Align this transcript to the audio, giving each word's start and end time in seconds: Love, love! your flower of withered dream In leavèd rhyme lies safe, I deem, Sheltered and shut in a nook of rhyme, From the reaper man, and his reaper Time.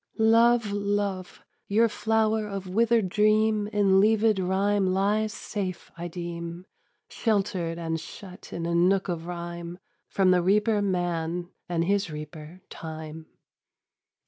Love, 0.17 0.71
love! 0.71 1.43
your 1.67 1.87
flower 1.87 2.47
of 2.47 2.65
withered 2.67 3.07
dream 3.07 3.67
In 3.67 4.01
leavèd 4.01 4.39
rhyme 4.39 4.87
lies 4.87 5.31
safe, 5.31 5.91
I 5.95 6.07
deem, 6.07 6.65
Sheltered 7.07 7.77
and 7.77 7.99
shut 7.99 8.51
in 8.51 8.65
a 8.65 8.73
nook 8.73 9.09
of 9.09 9.27
rhyme, 9.27 9.77
From 10.07 10.31
the 10.31 10.41
reaper 10.41 10.81
man, 10.81 11.51
and 11.69 11.83
his 11.85 12.09
reaper 12.09 12.61
Time. 12.71 13.27